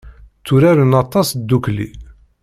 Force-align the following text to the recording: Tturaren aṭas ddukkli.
Tturaren 0.43 0.93
aṭas 1.03 1.27
ddukkli. 1.39 1.89